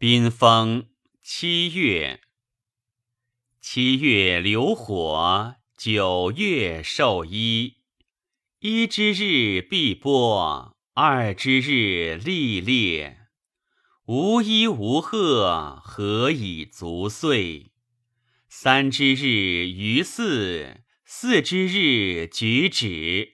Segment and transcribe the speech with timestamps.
[0.00, 0.86] 宾风
[1.24, 2.20] 七月，
[3.60, 7.78] 七月流火，九月授衣。
[8.60, 13.22] 一之日必播，二之日历烈。
[14.06, 17.72] 无衣无鹤，何以足岁？
[18.48, 23.30] 三之日于四，四之日举止。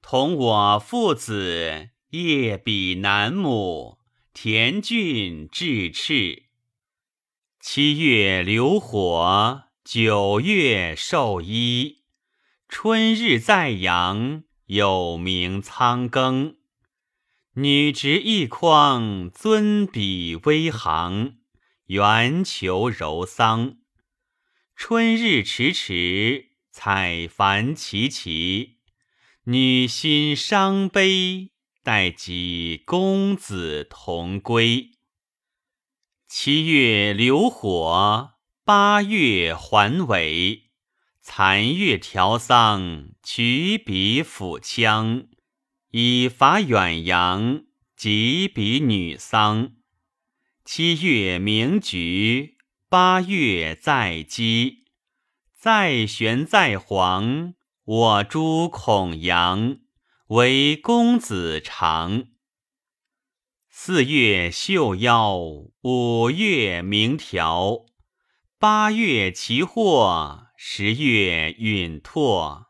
[0.00, 3.97] 同我父子，夜比南亩。
[4.40, 6.44] 田俊至赤，
[7.58, 12.04] 七月流火，九月授衣。
[12.68, 16.54] 春日在阳，有名仓庚。
[17.54, 21.38] 女执一筐，尊比微行，
[21.86, 23.78] 圆求柔桑。
[24.76, 28.76] 春日迟迟，采繁其其。
[29.46, 31.50] 女心伤悲。
[31.88, 34.90] 待及公子同归。
[36.26, 40.64] 七月流火，八月还尾。
[41.22, 45.28] 残月调桑，取笔抚羌，
[45.92, 47.62] 以伐远扬。
[47.96, 49.72] 及彼女丧。
[50.66, 52.58] 七月鸣菊，
[52.90, 54.84] 八月在鸡。
[55.54, 57.54] 在玄在黄，
[57.84, 59.78] 我诸孔阳。
[60.28, 62.26] 为公子长。
[63.70, 65.38] 四月绣腰，
[65.80, 67.86] 五月鸣条，
[68.58, 72.66] 八月其货，十月允拓。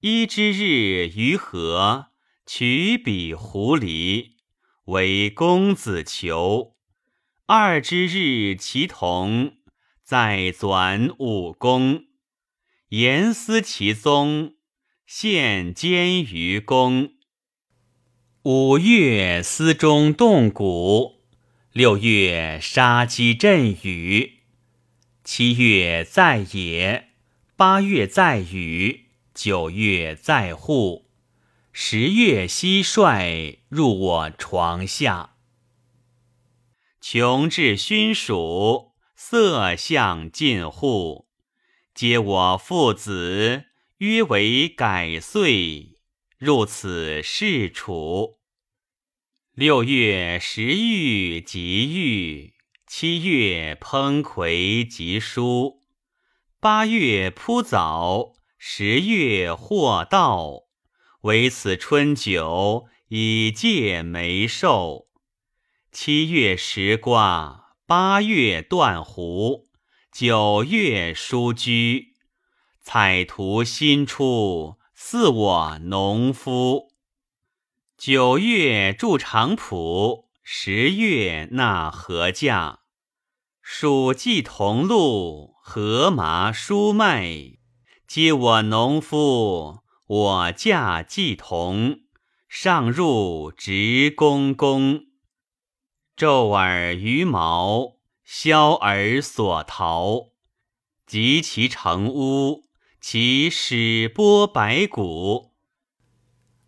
[0.00, 2.06] 一之日于河，
[2.46, 4.36] 取彼狐狸，
[4.84, 6.78] 为公子求。
[7.44, 9.58] 二之日其同，
[10.02, 12.04] 在转武功，
[12.88, 14.53] 言思其宗。
[15.06, 17.12] 现监于公。
[18.44, 21.22] 五月司中动谷，
[21.72, 24.40] 六月杀鸡阵雨，
[25.22, 27.10] 七月在野，
[27.54, 31.10] 八月在雨，九月在户，
[31.70, 35.34] 十月蟋蟀入我床下。
[37.02, 41.28] 穷至熏暑，色相近户，
[41.94, 43.73] 皆我父子。
[44.04, 45.96] 约为改岁，
[46.36, 48.38] 入此事处。
[49.54, 52.52] 六月食玉及玉，
[52.86, 55.76] 七月烹葵及蔬，
[56.60, 60.64] 八月铺枣，十月获稻。
[61.22, 65.06] 唯此春酒，以戒梅寿。
[65.90, 69.64] 七月食瓜，八月断胡，
[70.12, 72.13] 九月疏居。
[72.84, 76.92] 彩图新出，似我农夫。
[77.96, 82.76] 九月筑长圃，十月纳禾稼。
[83.64, 87.56] 黍稷同露，禾麻菽麦，
[88.06, 89.80] 皆我农夫。
[90.06, 92.00] 我稼既同，
[92.46, 95.06] 上入执公公。
[96.14, 100.32] 昼尔于毛，宵而所逃，
[101.06, 102.62] 及其成屋。
[103.06, 105.52] 其始播白骨。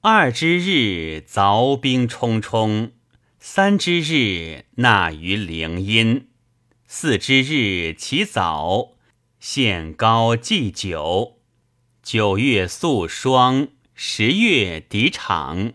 [0.00, 2.92] 二之日凿冰冲冲，
[3.40, 6.28] 三之日纳于陵阴，
[6.86, 8.92] 四之日其早
[9.40, 11.40] 献高祭酒。
[12.00, 15.72] 九月肃霜，十月敌场，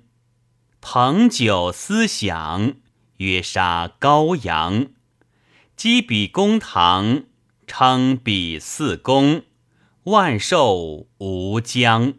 [0.79, 2.75] 彭酒思想，
[3.17, 4.87] 曰杀羔羊。
[5.75, 7.25] 击比公堂，
[7.67, 9.43] 称比四公。
[10.05, 12.13] 万寿无疆。